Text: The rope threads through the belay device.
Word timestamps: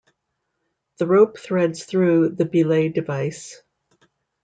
The 0.97 1.05
rope 1.05 1.37
threads 1.37 1.83
through 1.83 2.29
the 2.29 2.45
belay 2.45 2.89
device. 2.89 3.61